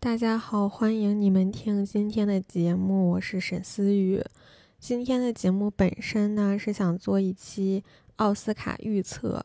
[0.00, 4.24] 大家好，欢迎你们听今天的节目，我是沈思雨。
[4.78, 7.82] 今天的节目本身呢是想做一期
[8.14, 9.44] 奥斯卡预测，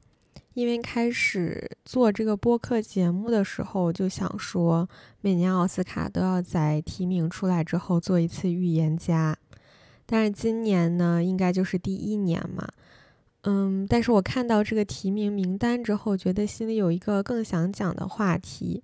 [0.54, 4.88] 因为开始做这个播客节目的时候就想说，
[5.22, 9.36] 每年奥斯卡都要在提名出来之后做一次预言家，
[10.06, 12.70] 但是今年呢应该就是第一年嘛，
[13.42, 18.84] 嗯，但是我看到这个提名名单之后，觉得心里有一个更想讲的话题。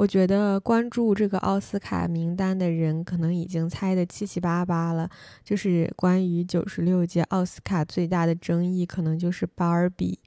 [0.00, 5.06] 我觉得关注这个奥斯卡名单的人，可能已经猜的七七八八了。
[5.44, 10.18] 就是关于九十六届奥斯卡最大的争议，可能就是《芭比》。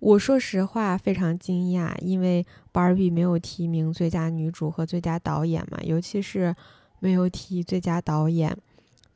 [0.00, 6.54] 我说实话非常惊讶，因为《芭比》没有提名最佳女主和最佳导演嘛，尤其是
[6.98, 8.54] 没有提最佳导演。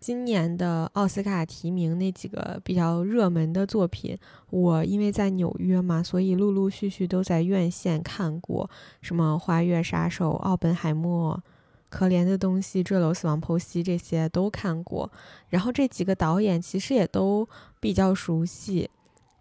[0.01, 4.19] 今年的奥斯卡提名那几个比较热门的作品，
[4.49, 8.69] 我因为在纽约嘛，所以陆陆续续都在院线看过，
[9.03, 11.35] 什么《花月杀手》《奥本海默》
[11.91, 15.13] 《可怜的东西》《坠楼死亡剖析》这些都看过。
[15.51, 17.47] 然后这几个导演其实也都
[17.79, 18.89] 比较熟悉。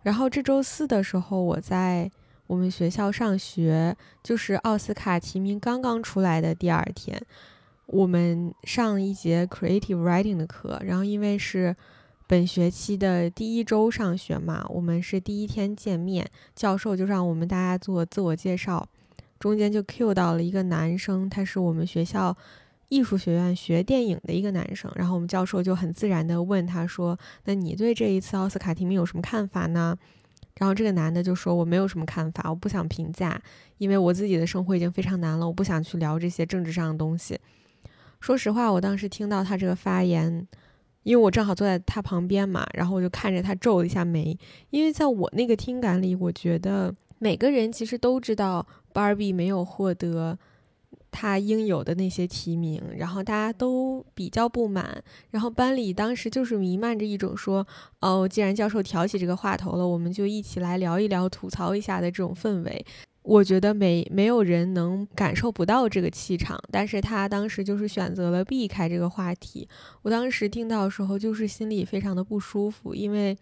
[0.03, 2.11] 然后这周四的时候，我在
[2.47, 7.21] 我们学校上学，就是奥斯卡提名刚刚出来的第二天。
[7.91, 11.75] 我们上一节 creative writing 的课，然后因为是
[12.27, 18.87] 本学期的第一周上学嘛，我们是第一天见面，教授就让我们大家做自我介绍，
[19.39, 22.37] 中间就 cue 到了一个男生，他是我们学校
[22.89, 29.97] 艺术学院学电影的一个男生，然后我们教授就很自然的问他说：“那你对这一次奥斯卡提名有什么看法呢？”
[30.59, 33.41] 然后这个男的就说：“我没有什么看法，我不想评价，
[33.79, 37.39] 因为我自己的生活已经非常难了，我不想去聊这些政治上的东西。”
[38.19, 40.47] 说实话，我当时听到他这个发言，
[41.03, 44.37] 因为我正好坐在他旁边嘛，然后我就看着他皱了一下眉。
[44.69, 50.37] 因为在我那个听感里，我觉得每个人其实都知道芭比没有获得
[51.09, 55.01] 他应有的那些提名，然后大家都比较不满。
[55.31, 57.65] 然后班里当时就是弥漫着一种说
[58.01, 62.85] ：“哦，既然教授挑起这个话头了，我们就一起来聊一聊、吐槽一下的这种氛围。”
[63.29, 69.67] 我觉得没没有人能感受不到这个气场，但是他当时就是选择了避开这个话题。
[70.01, 73.37] 我当时听到的时候，就是心里非常的不舒服，因为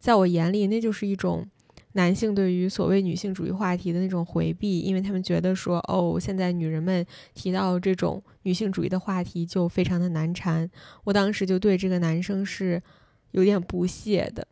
[0.00, 1.46] 在我眼里，那就是一种
[1.92, 10.68] 男性对于所谓女性主义话题的那种回避，因为他们觉得说，哦，现在女人们提到这种女性主义的话题就非常的难缠。
[11.04, 12.82] 我当时就对这个男生是
[13.30, 14.44] 有点不屑的，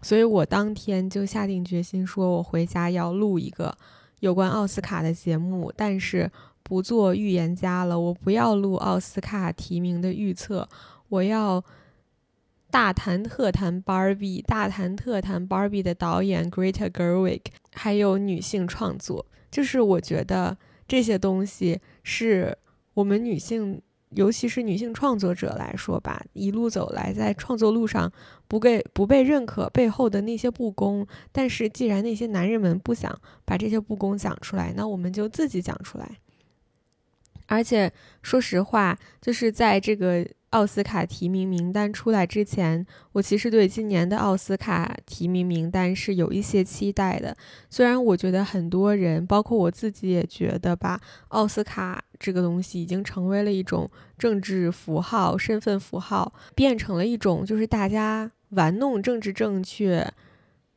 [0.00, 3.76] 所以我当天就下定决心说，我回家要录一个。
[4.22, 6.30] 有关奥斯卡的节目，但是
[6.62, 7.98] 不做预言家了。
[7.98, 10.68] 我不要录奥斯卡提名的预测，
[11.08, 11.64] 我要
[12.70, 17.40] 大谈特谈 Barbie，大谈特谈 Barbie 的导演 Greta Gerwig，
[17.72, 19.26] 还有女性创作。
[19.50, 20.56] 就是我觉得
[20.86, 22.56] 这些东西是
[22.94, 23.82] 我们女性。
[24.14, 28.12] 尤其是女性创作者来说吧，一路走来，在创作路上
[28.46, 36.18] 不被不被认可背后的那些不公，但是既然那些男人们不想把这些不公讲出来，那我们就自己讲出来。
[37.46, 37.92] 而且
[38.22, 40.26] 说实话，就是在这个。
[40.52, 47.34] 奥斯卡提名名单出来之前，我其实对今年的奥斯卡提名名单是有一些期待的。
[47.70, 60.06] 虽然我觉得很多人，包括我自己也觉得吧，奥斯卡这个东西已经成为了一种政治符号、身份符号，变成了一种就是大家玩弄政治正确，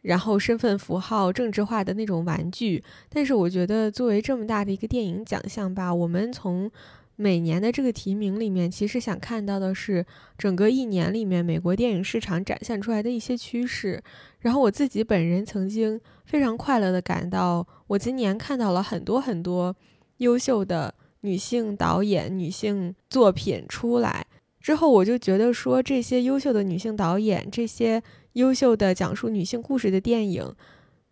[0.03, 2.81] 然后身份符号政治化的那种玩具。
[3.09, 6.71] 但是我觉得，作为这么大的一个电影奖项吧，我们从
[7.15, 10.05] 每年的这个提名里面，其实想看到的是
[10.37, 14.01] 整个一年里面美国电影市场展现出来的一些趋势。
[14.39, 19.75] 然后我自己本人曾经非常快乐的感到，我今年看到了很多很多
[20.17, 24.25] 优秀的女性导演、女性作品出来
[24.59, 28.03] 之后，我就觉得说这些优秀的女性导演、这些
[28.33, 30.53] 优秀的讲述女性故事的电影。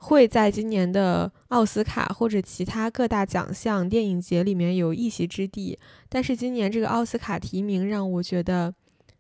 [0.03, 8.73] 会在今年的奥斯卡或者其他各大奖项电影节里面有一席之地，但是今年这个奥斯卡提名让我觉得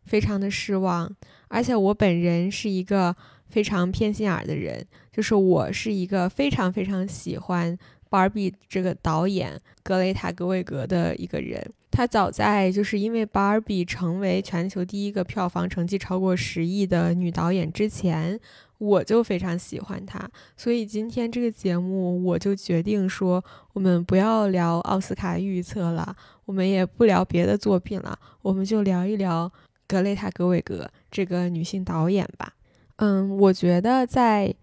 [0.03, 1.09] 非常的失望。
[1.47, 3.15] 而且我本人是一个
[3.47, 7.77] 非常偏心眼的人，就是我是一个非常非常喜欢
[8.09, 11.65] Barbie 这个导演格雷塔格韦格的一个人。
[11.91, 18.37] 他早在就是因为 Barbie 成为全球第一个票房成绩超过十亿的女导演之前。
[18.77, 23.43] 我就非常喜欢他，所以今天这个节目我就决定说，
[23.73, 26.15] 我们不要聊奥斯卡预测了，
[26.45, 29.51] 我们也不聊别的作品了，我们就聊一聊
[29.87, 32.53] 格雷塔·格韦格这个女性导演吧。
[32.97, 34.47] 嗯，我觉得在《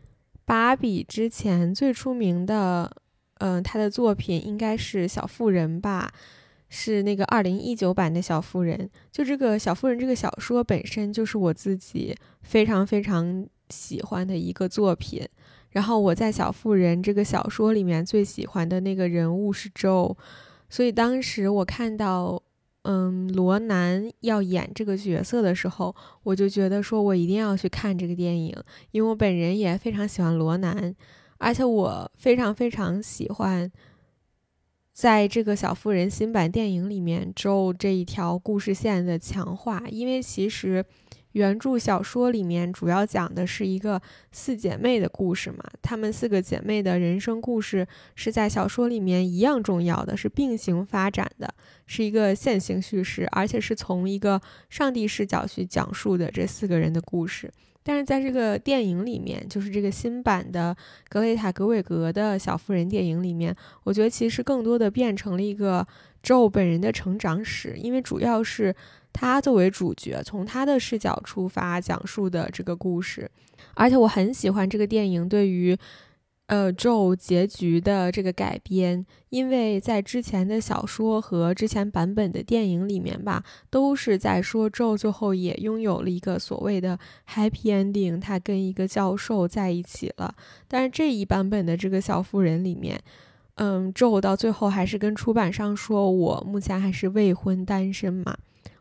[0.44, 2.90] 芭比》之前最出名的，
[3.38, 6.12] 嗯，她的作品应该是《小妇人》吧。
[6.72, 8.88] 是那个二零一九版的小妇人。
[9.10, 15.26] 就这个小妇人这个小说本身就是我自己非常非常喜欢的一个作品。
[15.70, 20.17] 然后我在小妇人这个小说里面最喜欢的那个人物是周，
[20.69, 22.43] 所以当时我看到。
[22.84, 28.56] 嗯，罗南要演这个角色的时候，我就觉得说我一定要去看这个电影，
[28.90, 30.96] 因为我本人也非常喜欢罗南，
[31.37, 33.70] 而且我非常非常喜欢
[34.94, 40.82] 在这个小妇人新版电影里面周这一条故事线的强化，因为其实。
[41.32, 44.00] 原著小说里面主要讲的是一个
[44.32, 51.54] 四姐妹的故事嘛，她们四个姐妹的人生故事是在小说里面一样重要的，是并行发展的，
[51.86, 57.52] 是一个线性叙事，而且是从一个上帝视角去讲述的这四个人的故事。
[57.82, 60.76] 但是在这个电影里面，就是这个新版的
[61.08, 63.54] 格雷塔·格韦格的小妇人电影里面，
[63.84, 65.86] 我觉得其实更多的变成了一个
[66.22, 68.74] Joe 本人的成长史，因为主要是。
[69.12, 73.28] 他作为主角，从他的视角出发讲述的这个故事，
[73.74, 75.76] 而且我很喜欢这个电影对于，
[76.50, 86.99] 呃，咒结局的这个改编，因为在之前的小说和之前版本的电影里面吧，都是在说咒最后也拥有了一个所谓的
[87.32, 90.35] happy ending，他跟一个教授在一起了。
[90.67, 93.00] 但是这一版本的这个小妇人里面，
[93.55, 98.37] 嗯，咒到最后还是跟出版商说，我目前还是未婚单身嘛。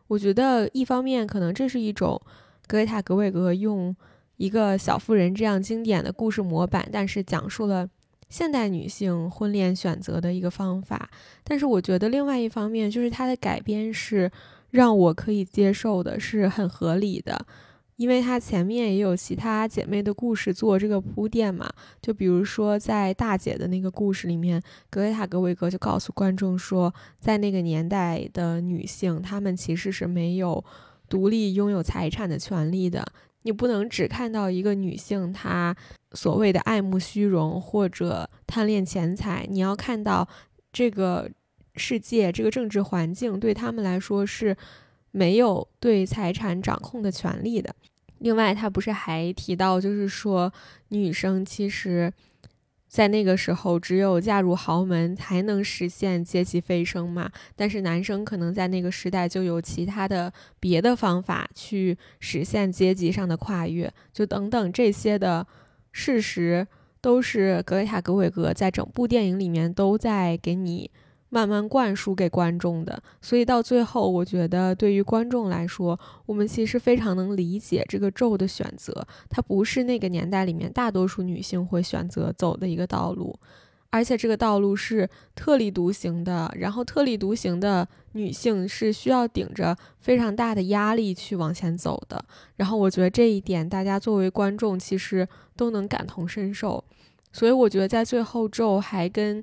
[0.08, 2.20] 我觉得一方面可能这是一种
[2.66, 3.94] 格雷塔·格韦格用
[4.40, 7.86] 一个小妇人这样经典的故事模板，但是讲述了
[8.30, 11.10] 现代女性婚恋选择的一个方法。
[11.44, 14.32] 但是我觉得另外一方面就是它的改编是
[14.70, 17.38] 让我可以接受的，是很合理的。
[17.96, 21.70] 因为她前面也有其他姐妹的故事做这个铺垫嘛，
[22.00, 24.58] 就比如说在大姐的那个故事里面，
[24.88, 30.64] 格雷塔·格维格就告诉观众说，在那个年代的女性，她们其实是没有
[31.10, 33.06] 独立拥有财产的权利的。
[33.42, 35.74] 你不能只看到一个女性她
[36.12, 40.28] 所谓的爱慕虚荣或者贪恋钱财，你要看到
[40.72, 41.30] 这个
[41.76, 44.56] 世界这个政治环境对他们来说是
[45.10, 47.74] 没有对财产掌控的权利的。
[48.18, 50.52] 另外，他不是还提到，就是说，
[50.88, 52.12] 女生其实，
[52.90, 57.30] 在那个时候只有嫁入豪门才能实现阶级飞升嘛？
[57.54, 65.46] 但是男生可能在那个时代就有其他的别的方法去实现阶级上的跨越，就等等这些的
[65.92, 66.66] 事实，
[67.00, 70.90] 都是格雷塔·格韦格在整部电影里面都在给你。
[71.32, 83.38] 慢慢灌输给观众的，所以到最后，我觉得对于观众来说，我们其实非常能理解这个咒的选择，它不是那个年代里面大多数女性会选择走的一个道路，
[83.90, 92.24] 而且这个道路是特立独行的，然后特立独行的女性是需要顶着非常大的压力去往前走的，
[92.56, 96.82] 然后我觉得这一点大家作为观众其实都能感同身受，
[97.32, 99.40] 所以我觉得在最后咒还跟。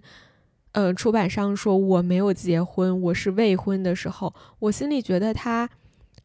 [0.77, 5.67] 呃，出版商说我没有结婚，我是未婚的时候，我心里觉得它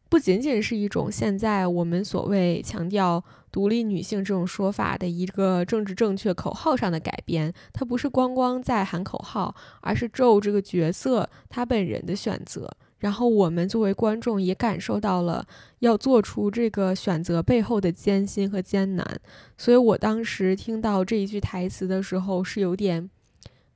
[0.09, 12.69] 不仅仅是一种现在我们所谓强调独立女性这种说法的一个政治正确口号上的改编，它不是光光在喊口号，而是咒这个角色他本人的选择。
[12.99, 15.43] 然后我们作为观众也感受到了
[15.79, 19.19] 要做出这个选择背后的艰辛和艰难。
[19.57, 23.09] 所以我当时听到这一句台词的时候是有点。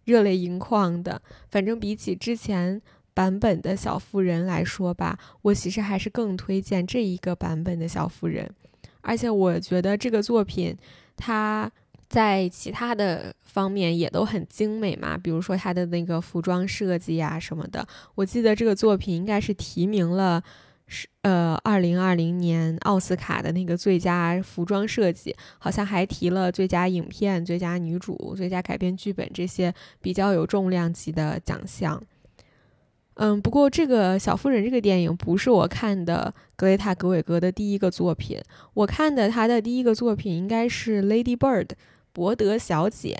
[0.07, 1.21] 热泪盈眶的，
[1.51, 2.81] 反正比起之前
[3.13, 8.49] 版本的小妇人来说吧，我其实还是更推荐这一个版本的小妇人。
[9.01, 10.75] 而且我觉得这个作品，
[11.17, 11.69] 它
[12.07, 17.85] 在其他的方面也都很精美嘛，比如说它的那个服装设计呀什么的。
[18.15, 20.41] 我记得这个作品应该是提名了。
[20.88, 32.01] 是呃，二零二零年奥斯卡的那个最佳服装设计，好像还提了最佳影片、最佳女主、最佳改编剧本这些比较有重量级的奖项。
[33.15, 38.39] 嗯，不过这个小妇人这个电影不是我看的格雷塔·格韦格的第一个作品，
[38.74, 41.65] 我看的他的第一个作品应该是《Lady Bird》
[42.13, 43.17] 伯德小姐。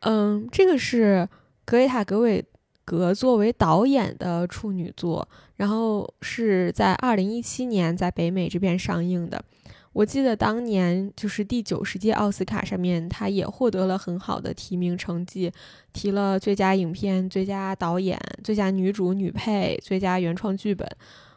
[0.00, 1.26] 嗯，这个是
[1.64, 2.44] 格雷塔·格韦。
[2.88, 9.44] 格作为导演的处女作，然后是在二零一七年在北美这边上映的。
[9.92, 15.52] 我记得当年就是第九十届奥斯卡上面，他也获得了很好的提名成绩，
[15.92, 20.88] 提了最佳影片、最佳导演、最佳女主、女配、最佳原创剧本。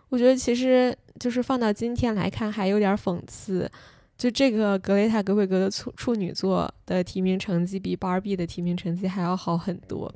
[0.09, 3.69] 我觉得其实就是放到今天来看，还有点讽刺，
[4.17, 10.13] 就这个格雷塔·格韦格的处处女作的提名成绩比 Barbie 的提名成绩还要好很多。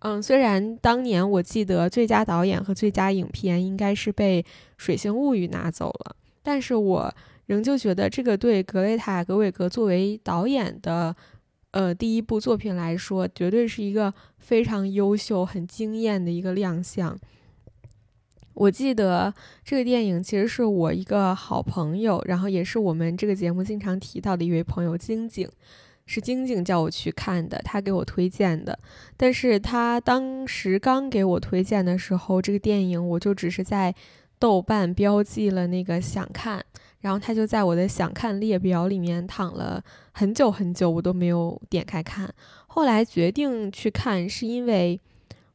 [0.00, 4.42] 嗯，虽然当年我记得最佳导演和最佳影片应该是被
[4.76, 7.12] 《水形物语》拿走了，但是我
[7.46, 11.16] 仍旧觉得这个对格雷塔·格韦格作为导演的，
[11.72, 17.18] 呃，第一部作品来说，绝对是一个非常优秀、很惊艳的一个亮相。
[18.54, 19.32] 我记得
[19.64, 25.48] 这个电影其实是我一个好朋友，然后也是我们这个节目经常提到的一位朋友晶晶。
[26.08, 28.76] 是晶晶叫我去看的，她给我推荐的。
[29.16, 33.94] 但是她当时刚给我推荐的时候，这个电影我就只是在
[34.38, 36.64] 豆瓣标记了那个想看，
[37.00, 42.32] 然后他就在我的想看列表里面躺了很久很久，我都没有点开看。
[42.68, 45.00] 后来决定去看，是因为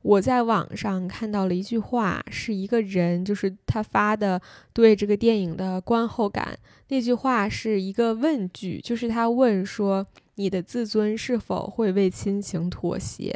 [0.04, 4.40] 我在网上看到了一句话，是一个人就是他发的
[4.72, 6.58] 对这个电影的观后感。
[6.90, 10.06] 那句话是一个问句，就是他问说。
[10.36, 13.32] 你的自尊是否会为亲情妥协？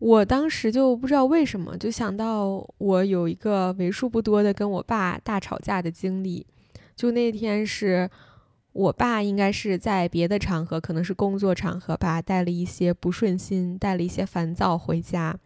[0.00, 6.44] 我当时就不知道为什么，就想到我有一个为数不多的跟我爸大吵架的经历。
[6.96, 8.10] 就那天是
[8.72, 15.38] 我爸应该是在别的场合，可能是工作场合吧，带了一些不顺心，带了一些烦躁回家。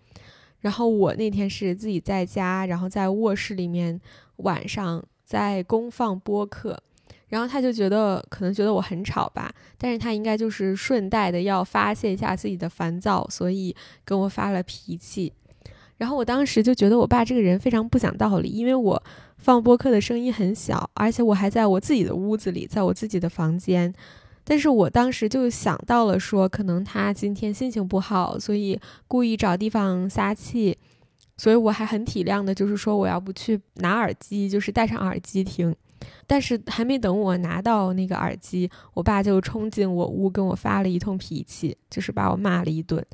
[0.61, 4.01] 然后我那天是自己在家，然后在卧室里面
[4.37, 6.83] 晚上在公放播客。
[7.29, 15.33] 然后他就觉得可能觉得我很吵吧，但是他应该就是顺带的要发泄一下自己的烦躁，所以跟我发了脾气。
[15.97, 19.03] 然后我当时就觉得我爸这个人非常不讲道理，因为我
[19.39, 23.93] 放播客的声音很小，而且我还在我自己的屋子里，在我自己的房间。
[24.49, 30.79] 但是我当时就想到了说，可能他今天心情不好，所以故意找地方撒气。
[31.39, 35.75] 所以我还很体谅的，就是说我要不去拿耳机，就是戴上耳机听。
[36.27, 43.05] 但是还没等我拿到那个耳机，我爸就冲进我屋跟我发了一通脾气，就是把我骂了一顿。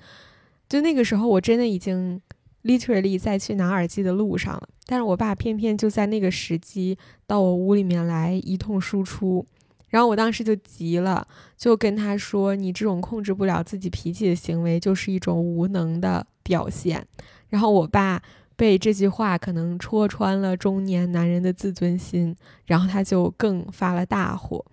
[0.68, 2.20] 就那个时候，我真的已经
[2.62, 4.68] literally 在去拿耳机的路上了。
[4.86, 6.96] 但是我爸偏偏就在那个时机
[7.26, 9.44] 到我屋里面来一通输出，
[9.92, 11.24] 然后我当时就急了，
[11.56, 17.06] 就跟他说：“你这种控制不了自己脾气的行为，就是一种无能的表现。”
[17.48, 18.20] 然后我爸。
[18.54, 24.64] 被这句话可能戳穿了中年男人的自尊心，然后他就更发了大火。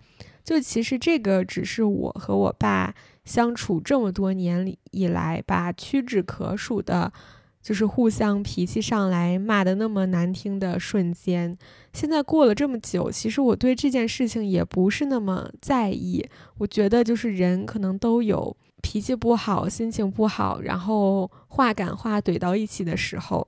[0.44, 7.12] 就其实这个只是我和我爸相处这么多年里以来吧屈指可数的，
[7.62, 11.56] 就是互相脾气上来骂的那么难听的瞬间。
[11.92, 16.24] 现在过了这么久，其实我对这件事情也不是那么在意。
[16.58, 23.46] 我觉得就是人可能都有脾气不好、心情不好，然后话赶话怼到一起的时候。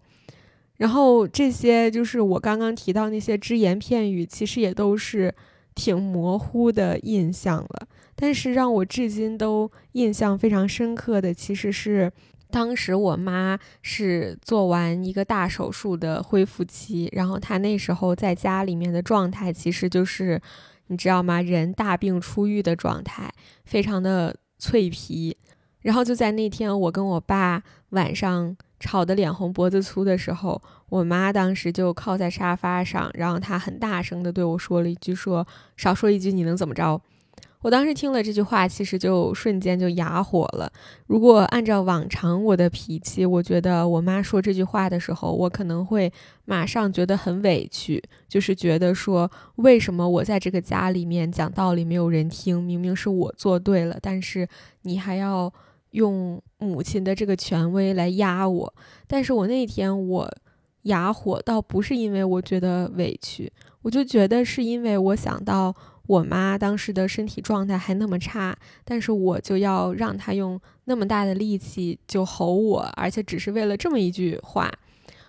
[0.77, 5.33] 然后这些就是我刚刚提到那些只言片语，其实也都是
[5.75, 7.87] 挺模糊的印象了。
[8.17, 12.13] 但是让我至今都印象非常深刻的，其实是
[12.53, 20.41] 当时我妈是做完一个大手术的恢复期，然后她那时候在家里面的状态，其实就是
[20.87, 21.41] 你知道吗？
[21.41, 23.33] 人大病初愈的状态，
[23.65, 25.37] 非常的脆皮。
[25.81, 28.57] 然后就在那天，我跟我爸晚上。
[28.83, 37.01] 吵得脸红脖子粗的时候，我妈当时就靠在沙发上，然后她很大声的对我说了一句：“说少说一句你能怎么着？”
[37.63, 40.71] 我当时听了这句话，其实就瞬间就哑火了。
[41.07, 46.13] 如果按照往常我的脾气，我觉得我妈说这句话的时候，我可能会
[46.45, 54.47] 马上觉得很委屈，就是觉得说为什么我在这个家里面讲道理没有人听，明明是我做对了，但是
[54.83, 55.53] 你还要。
[55.93, 58.75] 用母亲的这个权威来压我，
[59.07, 60.27] 但是我那天我
[60.85, 63.53] 哑火，倒不是因为我觉得委屈，
[63.83, 74.71] 我就觉得是因为我想到我妈当时的身体状态还那么差，但是我就要让她用那么大的力气就吼我，而且只是为了这么一句话。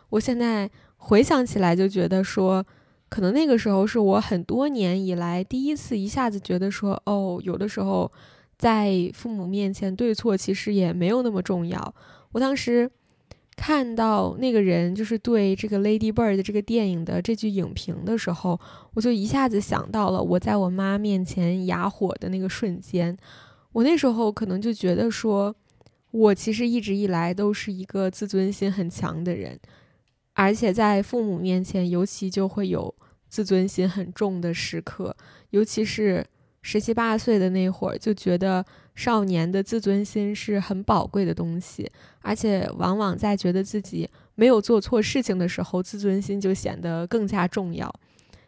[0.09, 2.65] 我现在回想起来就觉得说，
[3.09, 8.11] 可能那个时候是我很多年以来第一次一下子觉得说，哦，有的时候。
[8.55, 11.95] 在父母面前，对错其实也没有那么重要。
[12.31, 12.89] 我当时
[13.55, 18.59] 看到那个人就是对这个《Lady Bird》这个电影的这句影评的时候，
[18.93, 23.15] 我就一下子想到了我在我妈面前哑火的那个瞬间。
[23.71, 25.55] 我那时候可能就觉得说，
[26.11, 29.59] 我其实一直以来都是一个自尊心很强的人，
[30.33, 32.93] 而且在父母面前，尤其就会有
[33.29, 35.15] 自尊心很重的时刻，
[35.51, 36.25] 尤其是。
[36.63, 38.65] 十七八岁的那会儿，就觉得
[38.95, 41.91] 少年的自尊心是很宝贵的东西，
[42.21, 47.93] 而且往往在觉得自己没有做错事情的时候，自尊心就显得更加重要。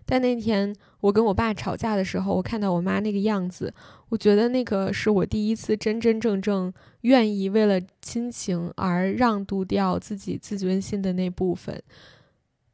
[0.08, 3.74] 但那天我跟我爸吵架的时候，我看到我妈那个样子，
[4.10, 11.82] 我觉得那个是我第一次真真正正愿意为了亲情而让渡掉自己自尊心的那部分。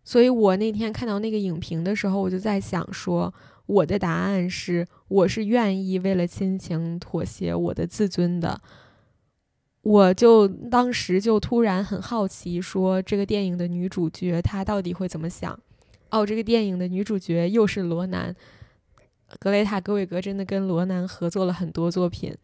[0.03, 3.33] 所以我那天看到那个影评的时候，我就在想说，
[3.71, 8.61] 我的答案是，我是愿意为了亲情妥协我的自尊的。
[9.81, 15.57] 我就当时就突然很好奇，说这个电影的女主角她到底会怎么想？
[16.09, 18.35] 哦，这个电影的女主角又是罗南，
[19.39, 22.35] 格雷塔·格韦格真的跟罗南合作了很多作品。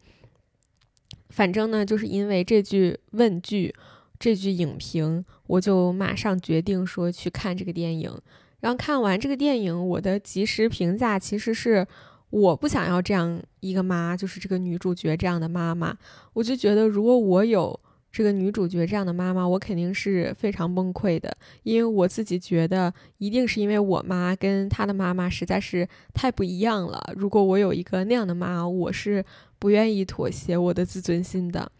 [1.28, 3.74] 反正呢，就是因为这句问句。
[4.20, 8.20] 这句影评，我就马上决定说去看这个电影。
[8.60, 11.86] 然后看完这个电影，我的及时评价其实是
[12.30, 15.96] 我不想要这样一个妈，就是这个女主角这样的妈妈。
[16.32, 17.78] 我就觉得，如果我有
[18.10, 27.12] 这个女主角这样的妈妈，我肯定是非常崩溃的，因为我自己觉得一定是因为我妈跟她的妈妈实在是太不一样了。
[27.16, 29.24] 如果我有一个那样的妈，我是
[29.58, 31.70] 不愿意妥协我的自尊心的。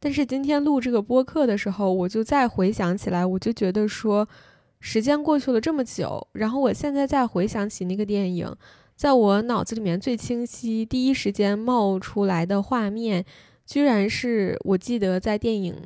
[0.00, 4.28] 但是今天录这个播客的时候，我就再回想起来，我就觉得说，
[4.80, 8.54] 时间过去了这么久，然后我现在再回想起那个电影，
[8.96, 13.24] 在我脑子里面最清晰、第一时间冒出来的画面，
[13.66, 15.76] 居然是我记得在电影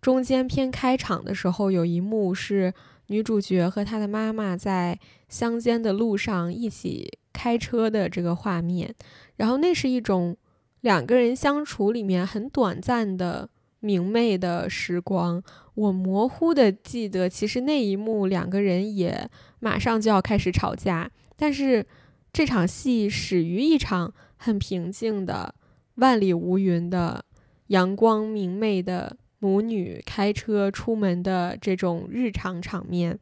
[0.00, 2.72] 中间偏开场的时候，有一幕是
[3.08, 8.94] 女主角和她的妈妈在乡间的路上一起开车的这个画面，
[9.36, 10.36] 然后那是一种。
[10.82, 15.42] 两个人相处里面很短暂的明媚的时光，
[15.74, 21.84] 我模糊的记得，其实那一幕两个人也马上就要开始吵架，但是
[22.32, 25.54] 这场戏始于一场很平静的
[25.96, 27.24] 万里无云的
[27.68, 33.18] 阳光明媚的母女开车出门的这种日常场面。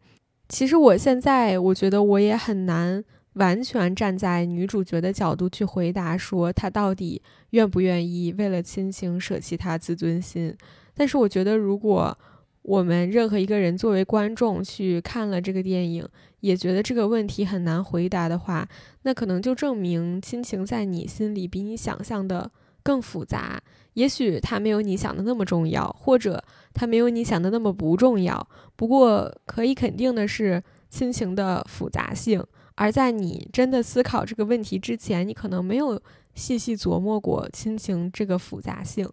[0.48, 3.04] 其实我现在我觉得我也很难。
[3.38, 10.54] 完全站在女主角的角度去回答，说她到底愿不愿意为了亲情舍弃她自尊心。
[10.94, 12.16] 但是我觉得，如果
[12.62, 16.06] 我们任何一个人作为观众去看了这个电影，
[16.40, 18.68] 也觉得这个问题很难回答的话，
[19.02, 22.50] 那可能就证明亲情在你心里比你想象的
[22.82, 23.62] 更复杂。
[23.94, 28.46] 也许它没有你想的那么重要，或者它没有你想的那么不重要。
[28.76, 32.44] 不过可以肯定的是，亲情的复杂性。
[32.80, 36.00] 而在你真的思考这个问题之前，你可能没有
[36.36, 39.08] 细细琢磨过亲情这个复杂性。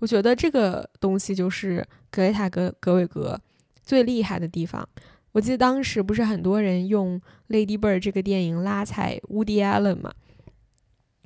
[0.00, 3.40] 我觉得这个东西就是格雷塔·格格韦格
[3.82, 4.86] 最厉害的地方。
[5.32, 10.12] 我记得当时不是很多人用《Lady Bird》这个电影拉踩 Woody Allen 吗？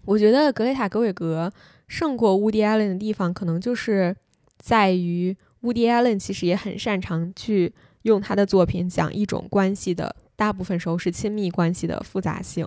[0.05, 1.53] 我觉得格雷塔·格韦格
[1.88, 4.14] 胜过 Woody Allen 的地方，可能就是
[4.59, 10.14] 在于 Woody Allen 其实也很擅长去用他的作品讲一种关系的。
[10.40, 12.66] 大部分时候是亲密关系的复杂性，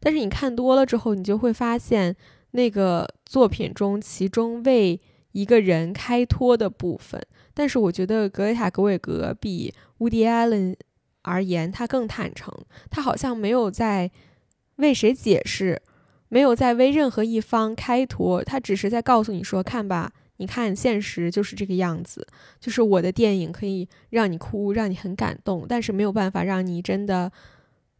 [0.00, 2.16] 但是你看多了之后，你就会发现
[2.50, 7.24] 那个作品中其中为一个人开脱的部分。
[7.54, 10.76] 但是我觉得格雷塔·格韦格比乌迪·艾伦
[11.22, 12.52] 而言，他更坦诚，
[12.90, 14.10] 他好像没有在
[14.76, 15.80] 为谁解释，
[16.28, 22.26] 没有在为任何一方开脱，他只是在告诉你说：“看吧。”你看，现实就是这个样子，
[22.58, 27.30] 就是我的电影可以让你哭，让你很感动，但是没有办法让你真的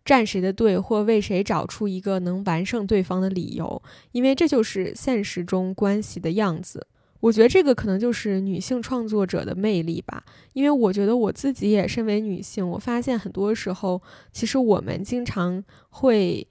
[0.05, 6.85] 站谁的队，或为谁找出一个能完胜对方的理由，因为这就是现实中关系的样子。
[7.21, 14.03] 我觉得这个可能就是女性创作者的魅力吧，因为我觉得我自己也身为女性，我发现很多时候，
[14.33, 16.45] 其实我们经常会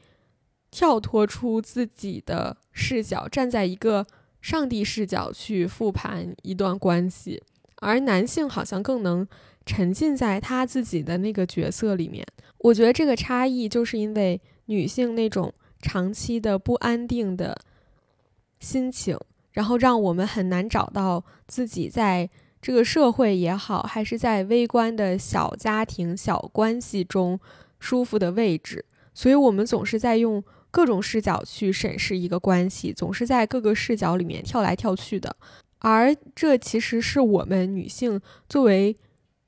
[0.71, 4.07] 跳脱出自己的视角，站在一个。
[4.41, 7.41] 上帝视角去复盘一段关系，
[7.75, 9.27] 而男性好像更能
[9.65, 12.25] 沉浸在他自己的那个角色里面。
[12.57, 17.55] 我觉得这个差异就是因为女性那种长期的不安定的
[18.59, 19.15] 心情，
[19.51, 22.27] 然后让我们很难找到自己在
[22.61, 27.39] 这个社会也好，还是在微观的小家庭、小关系中
[27.79, 30.43] 舒服的位置，所以我们总是在用。
[30.71, 35.35] 各种视角去审视一个关系，总是在各个视角里面跳来跳去的，
[35.79, 38.95] 而这其实是我们女性作为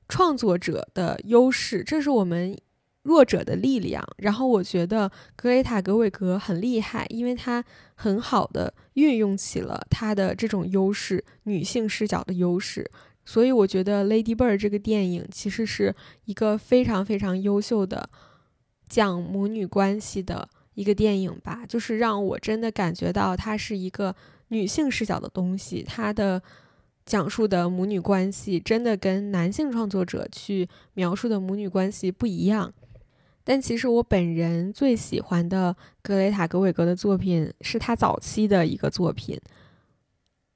[0.09, 2.57] 创作者的优势，这是我们
[3.03, 4.05] 弱者的力量。
[4.17, 7.63] 然后我觉得格雷塔·格韦格很厉害，因为她
[7.95, 12.91] 很好的运用起了她的这种优势，女性视角的优势。
[13.25, 18.09] 所以我觉得《Lady Bird》这个电影其实是一个非常非常优秀的
[18.89, 20.49] 讲母女关系的。
[20.75, 24.15] 一个电影吧，就是让我真的感觉到它是一个
[24.49, 26.41] 女性视角的东西，它的
[27.05, 32.73] 讲述的母女关系真的跟男性创作者去描述的母女关系不一样。
[33.43, 39.37] 但其实我本人最喜欢的格雷塔·格韦格的作品是他早期的一个作品，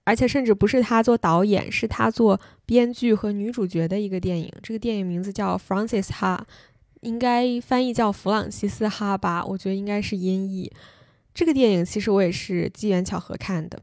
[0.06, 4.50] 而且甚至不是他做导演，是他做编剧和女主角的一个电影。
[4.64, 6.48] 这个电影名字叫《Francis 哈》，
[7.02, 9.46] 应该翻译叫弗朗西斯哈吧？
[9.46, 10.72] 我觉得应该是音译。
[11.34, 13.82] 这个电影其实我也是机缘巧合看的，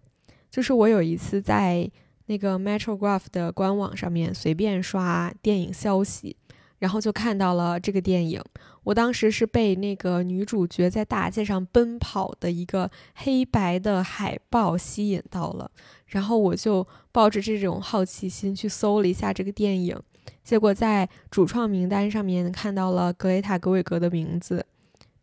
[0.50, 1.90] 就是我有一次在
[2.26, 6.36] 那个 Metrograph 的官网上面随便刷电影消息。
[6.80, 8.42] 然后就看到了这个电影，
[8.82, 15.70] 我当时是被那个女主角在大街上奔跑的一个黑白的海报吸引到了，
[16.08, 19.98] 然后我就抱着这种好奇心去搜了一下这个电影，
[20.42, 24.64] 结果在主创名单上面看到了格雷塔·格韦格的名字，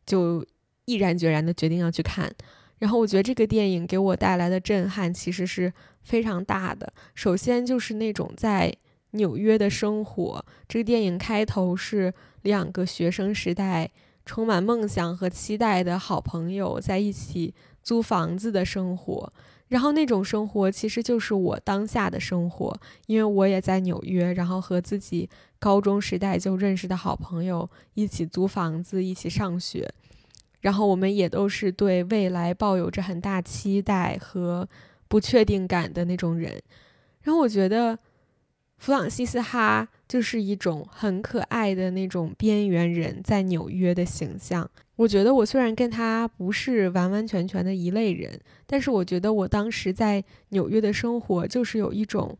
[0.06, 0.46] 就
[0.86, 2.34] 毅然决然的决定要去看。
[2.80, 5.72] 然后我觉得这个电影给我带来的震撼其实是
[6.04, 8.76] 非常大的，首先就是那种在。
[9.14, 13.92] 纽约的生活，这个电影开头是两个学生时代
[14.26, 19.34] 充满梦想和期待的好朋友在一起租房子的生活，
[19.72, 25.30] 然后那种生活其实就是我当下的生活，因为我也在纽约，然后和自己
[25.60, 29.90] 高中时代就认识的好朋友一起租房子，一起上学，
[30.60, 34.68] 然后我们也都是对未来抱有着很大期待和
[35.08, 36.62] 不确定感的那种人，
[37.22, 37.98] 然后我觉得。
[38.82, 44.68] 弗朗西斯哈就是一种很可爱的那种边缘人在纽约的形象。
[45.02, 52.38] 我觉得我虽然跟他不是完完全全的一类人，但是我觉得我当时在纽约的生活就是有一种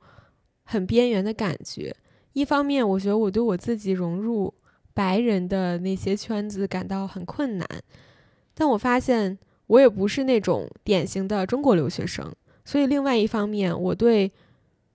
[0.64, 1.96] 很边缘的感觉。
[2.34, 4.54] 一方面，我觉得我对我自己融入
[4.94, 7.68] 白人的那些圈子感到很困难，
[8.54, 12.32] 但我发现我也不是那种典型的中国留学生，
[12.64, 14.32] 所以另外一方面，我对。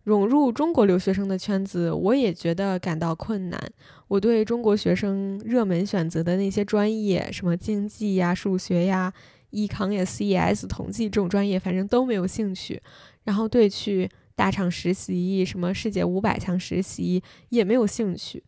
[0.07, 3.61] 融入中国留学生的圈子，我也觉得感到困难。
[4.07, 9.12] 我对中国学生热门选择的那些专业，什么经济呀、数学呀、
[9.51, 12.81] Econ 呀、CES、统计这种专业，反正都没有兴趣。
[13.25, 18.45] 然后对去大厂实习，什么世界五百强实习也没有兴趣。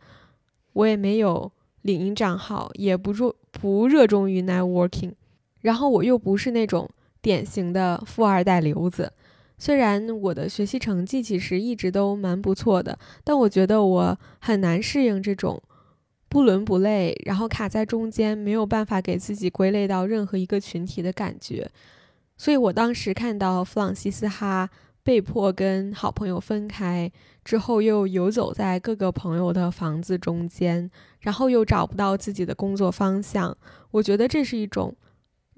[0.74, 1.50] 我也没有
[1.82, 5.14] 领英账号，也不热不热衷于 networking。
[5.62, 6.88] 然后我又不是那种
[7.20, 9.12] 典型的富二代流子。
[9.58, 15.60] 虽然我的学习成绩其实一直都蛮不错的，但我觉得我很难适应这种
[16.28, 21.68] 不伦不类，然后卡在中间，没有办法给自己归类到任何一个群体的感觉。
[22.36, 24.70] 所以我当时看到弗朗西斯哈
[25.02, 27.10] 被迫跟好朋友分开
[27.44, 33.56] 之后，又游走在各个朋友的房子中间，然后又找不到自己的工作方向，
[33.90, 34.94] 我觉得这是一种。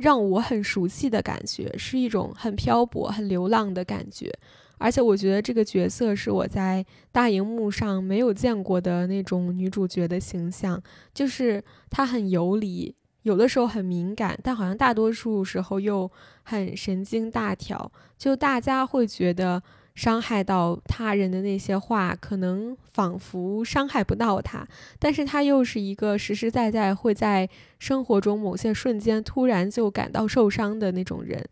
[0.00, 4.32] 让我很熟悉的感觉，是一种很漂泊、很流浪的感觉，
[4.78, 10.82] 而且我觉得这个角色是我在大荧幕上没有见过的那种女主角的形象，
[11.12, 16.10] 就是她很游离，有的时候很敏感，但好像大多数时候又
[16.42, 19.62] 很神经大条，就大家会觉得。
[19.94, 24.66] 伤害到他人的那些话，可能仿佛伤害不到他，
[24.98, 27.48] 但是他又是一个实实在在会在
[27.78, 31.44] 生活中某些瞬间突然就感到受伤的那种人。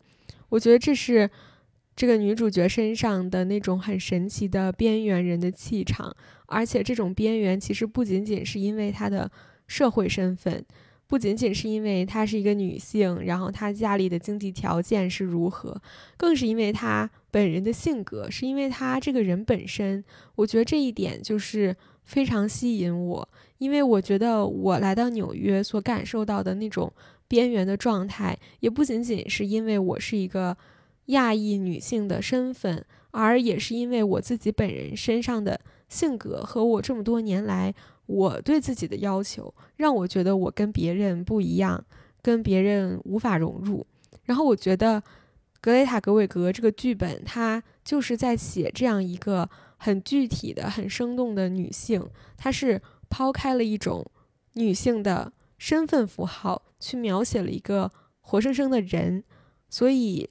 [0.49, 1.29] 我觉得这是
[1.95, 6.15] 这个女主角身上的那种很神奇的边缘人的气场，
[6.47, 9.29] 而且这种边缘其实不仅仅是因为她的
[9.67, 10.65] 社会身份。
[11.09, 15.81] 不仅仅是因为她是一个女性，然后她家里的经济条件是如何，
[16.15, 20.03] 更是因为她本人的性格，是因为她这个人本身。
[20.35, 26.93] 我觉得这一点就是非常吸引我，因为我觉得我来到纽约所感受到的那种
[27.27, 30.55] 边缘的状态，也不仅仅是因为我是一个
[31.07, 37.73] 亚裔女性的身份，而也是因为我自己本人身上的性格和我这么多年来。
[38.09, 41.85] 我对自己的要求让我觉得我跟别人不一样，
[42.23, 43.85] 跟别人无法融入。
[44.23, 45.03] 然后我觉得
[45.61, 52.03] 格雷塔·格韦格这个剧本，它就是在写这样一个很具体的、很生动的女性。
[52.35, 54.03] 它是抛开了一种
[54.53, 57.91] 女性的身份符号，去描写了一个
[58.21, 59.23] 活生生的人。
[59.69, 60.27] 所以，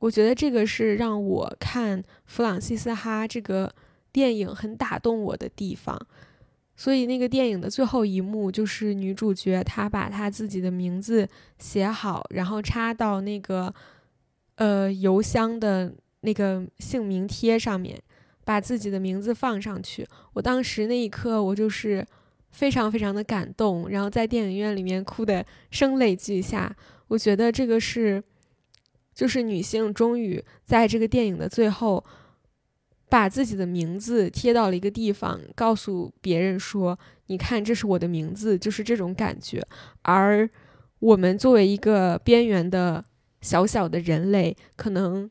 [0.00, 3.72] 我觉得这个是让我看弗朗西斯哈这个
[4.10, 5.96] 电影很打动我的地方。
[6.76, 11.26] 所以那个电影的最后一幕就是女主角她把她自己的名字
[11.58, 13.74] 写好，然后插到那个
[14.56, 17.98] 呃邮箱的那个姓名贴上面，
[18.44, 20.06] 把自己的名字放上去。
[20.34, 22.06] 我当时那一刻我就是
[22.50, 26.76] 非常非常的感动，然后在电影院里面哭得声泪俱下。
[27.08, 28.22] 我觉得这个是
[29.14, 32.04] 就是女性终于在这个电影的最后。
[33.08, 39.66] 把自己的名字贴到了一个地方，告诉别人说：“你看，这是我的名字。”就是这种感觉。
[40.02, 40.48] 而
[40.98, 43.04] 我们作为一个边缘的
[43.40, 45.30] 小小的人类，可能。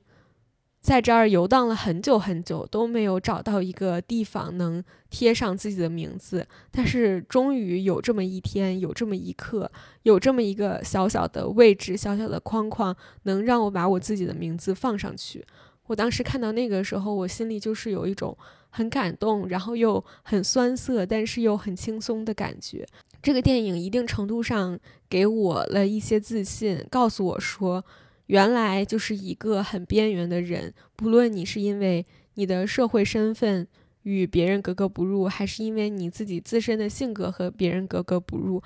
[0.79, 6.45] 在这儿游荡了很久很久，都没有找到一个地方能贴上自己的名字。
[6.69, 9.71] 但是终于有这么一天，有这么一刻，
[10.03, 15.43] 有这么一个小小的位置、小小的框框，能让我把我自己的名字放上去。
[15.87, 18.37] 我当时看到那个时候，我心里就是有一种
[18.69, 22.85] 很感动，然后又很酸涩，但是又很轻松的感觉。
[23.21, 27.83] 这个电影一定程度上给我了一些自信，告诉我说。
[28.27, 33.67] 原来就是一个很边缘的人，不论你是因为你的社会身份
[34.01, 38.63] 与别人格格不入，还是因为你自己自身的性格和别人格格不入，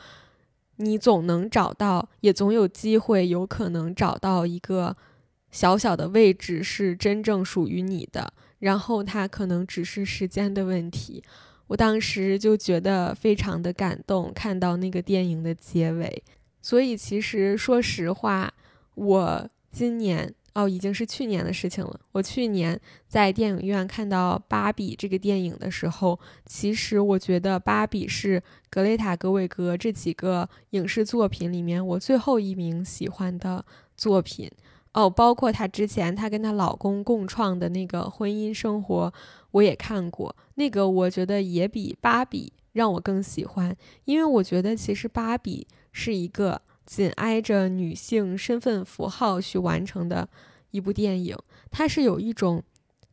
[0.78, 4.96] 你总能找到，也总有机会，有可能找到一个
[5.52, 8.34] 小小的位置是真正属于你的。
[8.60, 11.24] 然后它可能只是时间的问题。
[11.68, 16.24] 我当时就觉得非常的感动，看到那个电影的结尾。
[16.62, 18.54] 所以其实说实话。
[18.96, 22.02] 我今年哦，已经是去年的事情了。
[22.12, 33.64] 我去年在电影院看到《芭比》这个电影的时候，其实我觉得《芭比》是格雷塔·格韦格这几个影视作品里面我最后一名喜欢的
[33.96, 34.52] 作品
[34.94, 35.10] 哦。
[35.10, 39.14] 包括她之前她跟她老公共创的那个婚姻生活，
[39.52, 40.36] 我也看过。
[40.56, 43.76] 那个我觉得也比《芭比》让我更喜欢，
[44.06, 46.62] 因为我觉得其实《芭比》是一个。
[46.90, 50.28] 紧挨着女性身份符号去完成的
[50.72, 51.38] 一部电影，
[51.70, 52.64] 它是有一种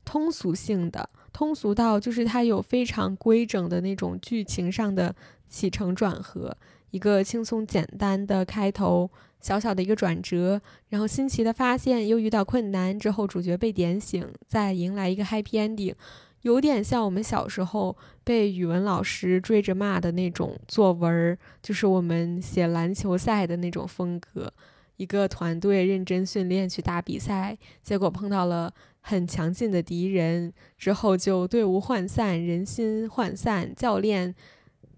[0.03, 5.15] 通俗性的，通俗到就是它有非常规整的那种剧情上的
[5.47, 6.57] 起承转合，
[6.91, 9.11] 一个轻松简单的开头，
[9.41, 15.95] 小小的一个转折，然后新奇的发现，又遇到困难之后，主角被点醒，再迎来一个 happy ending。
[16.43, 24.53] 有点像我们小时候被语文老师追着骂的那种作文，就是我们写篮球赛的那种风格。
[24.97, 33.75] 一个团队认真训练去打比赛，结果碰到了很强劲的敌人，之后就队伍涣散，人心涣散。
[33.75, 34.35] 教练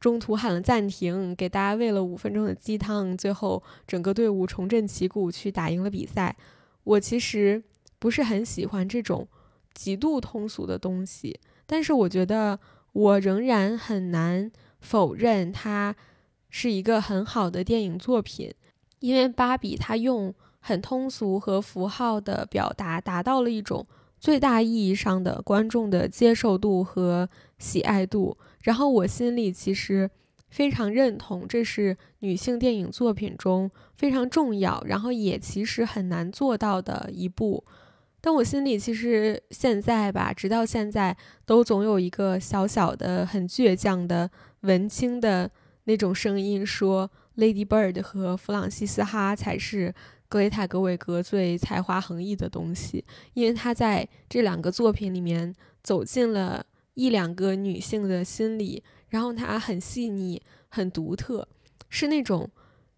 [0.01, 6.37] 中途喊了暂停，给大家喂了五分钟的鸡汤，最后整个队伍重振旗鼓去打赢了比赛。
[6.85, 7.63] 我其实
[7.99, 9.29] 不是很喜欢这种。
[9.75, 12.59] 极度通俗的东西，但是我觉得
[12.91, 15.95] 我仍然很难否认它
[16.51, 18.53] 是一个很好的电影作品，
[18.99, 23.87] 因为芭比它用很通俗和符号的表达，达到了一种
[24.19, 27.29] 最大意义上的观众的接受度和
[27.59, 28.37] 喜爱度。
[28.63, 30.11] 然后我心里其实
[30.49, 37.65] 非常认同，这是女性电影作品中非常重要，然后也其实很难做到的一部。
[38.21, 44.29] 但我心里其实现在吧，直到现在都总有一个小小的、很倔强的
[44.63, 45.49] 文青的
[45.85, 47.09] 那种声音，说
[47.41, 49.95] 《Lady Bird》和《弗朗西斯哈》才是
[50.29, 56.65] 格雷塔·格韦格最才华横溢的东西，因为他在这两个作品里面走进了
[56.95, 61.49] 一两个女性的心理，然后他很细腻、很独特，
[61.89, 62.51] 是那种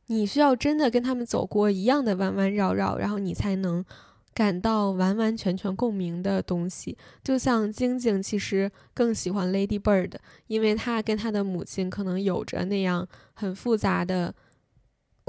[0.06, 3.84] 你需要真的跟他们走过一样的弯弯绕绕，然后你才能。
[4.32, 10.12] 感到完完全全共鸣的东西，就像晶晶其实更喜欢 Lady Bird，
[10.46, 14.32] 因为她跟她的母亲可能有着那样很复杂的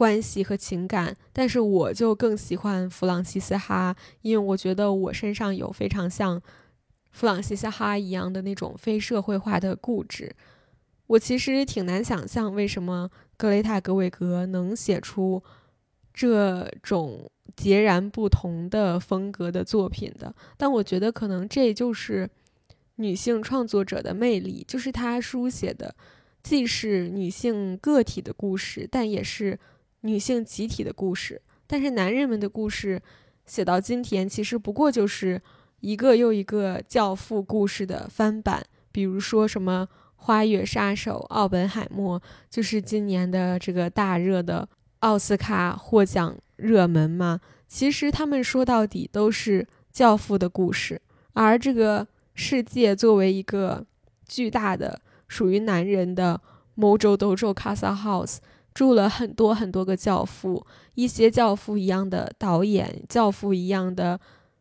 [0.01, 6.41] 关系和情感，但是我就更喜欢弗朗西斯哈，因为我觉得我身上有非常像
[7.11, 10.35] 弗朗西斯哈一样的那种非社会化的固执。
[11.05, 15.43] 我其实挺难想象为什么格雷塔·格韦格能写出
[16.11, 17.29] 这种。
[17.53, 22.27] 截然不同的风格的作品的，但我觉得可能这就是
[22.95, 25.93] 女性创作者的魅力，就是她书写的
[26.41, 29.59] 既是女性个体的故事，但也是
[30.01, 31.41] 女性集体的故事。
[31.67, 33.01] 但是男人们的故事
[33.45, 35.41] 写到今天，其实不过就是
[35.79, 44.67] 一个又一个教父故事的翻版，比如说什么《花月杀手》《奥本海默》，就是今年的这个大热的
[44.99, 46.37] 奥斯卡获奖。
[46.61, 47.41] 热门嘛？
[47.67, 51.01] 其实他们说到底都是教父的故事，
[51.33, 53.83] 而这个世界作为一个
[54.27, 56.39] 巨大的属于男人的
[56.77, 58.37] Mojo Dojo Casa House，
[58.73, 64.19] 住了很多很多个教父，一些教父一样的导演，教父一样的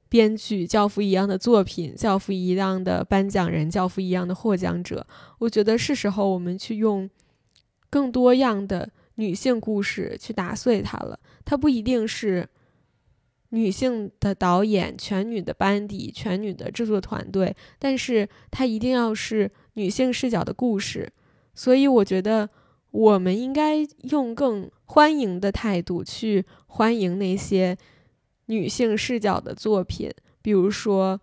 [0.08, 5.06] 编剧，教父一样的作品，教父一样的颁奖人，教父一样的获奖者。
[5.38, 7.08] 我觉得是时候我们去用
[7.88, 8.90] 更多样的。
[9.16, 12.48] 女性故事去打碎它了，它不一定是
[13.50, 21.12] 女性的导演、全女的班底、全女的制作团队，但是它一定要是女性视角的故事。
[21.54, 22.48] 所以我觉得
[22.90, 27.76] 我们应该用更欢迎的态度去欢迎那些
[28.46, 30.10] 女性视角的作品，
[30.42, 31.18] 比如说《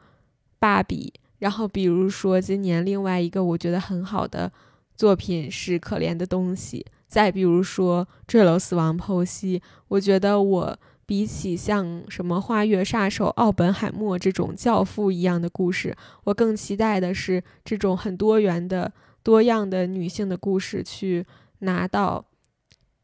[0.60, 4.52] 芭比》，然后比如说今年另外一个我觉得很好的
[4.96, 10.80] 作品是《可怜的东西》，再比如说《坠楼死亡剖析》，我觉得我。
[11.08, 18.92] 比起像什么《花月杀手》《奥本海默》这种教父一样的故事，我更期待的是这种很多元的、
[19.24, 21.26] 多样的女性的故事去
[21.60, 22.26] 拿到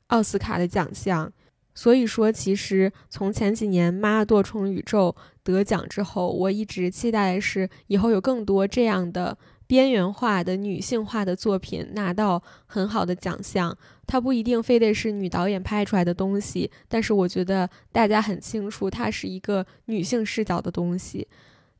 [0.07, 1.31] 奥斯卡的奖项。
[1.75, 9.37] 所以说，其实从前几年《妈多重宇宙》得奖之后，我一直期待的是以后有更多这样的。
[9.65, 21.27] 边缘化的女性化的作品拿到很好的奖项，它不一定非得是女导演拍出来的东西，但是我觉得大家很清楚，它是一个女性视角的东西。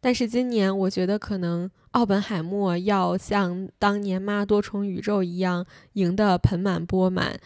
[0.04, 7.40] 但是今年，我觉得可能奥本海默要像当年《妈多重宇宙》一样赢得盆满钵满。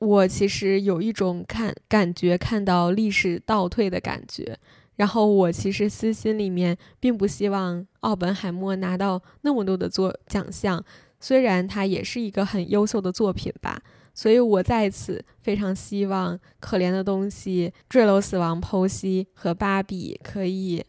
[0.00, 4.58] 我其实有一种看感觉，看到历史倒退的感觉。
[4.96, 10.84] 然后我其实私心里面并不希望奥本海默拿到那么多的作奖项，
[11.20, 13.80] 虽然他也是一个很优秀的作品吧。
[14.12, 20.84] 所以我在此非常希望《可怜的东西》《坠楼死亡剖析》和《芭比》可以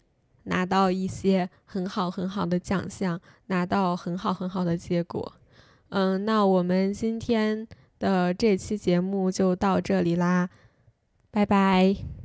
[0.49, 5.31] 拿到一些很好很好的奖项，拿到很好很好的结果。
[5.89, 7.65] 嗯，那我们今天
[7.97, 10.49] 的这期节目就到这里啦，
[11.31, 12.18] 拜拜。